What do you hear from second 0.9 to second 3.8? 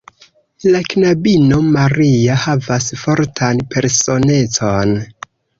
knabino Maria havas fortan